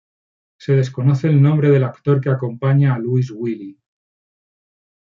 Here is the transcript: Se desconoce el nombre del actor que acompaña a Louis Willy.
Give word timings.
Se 0.57 0.73
desconoce 0.73 1.27
el 1.27 1.39
nombre 1.39 1.69
del 1.69 1.83
actor 1.83 2.19
que 2.21 2.31
acompaña 2.31 2.95
a 2.95 2.97
Louis 2.97 3.29
Willy. 3.29 3.77